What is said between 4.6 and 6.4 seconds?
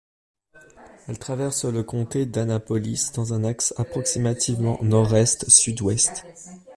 nord-est–sud-ouest.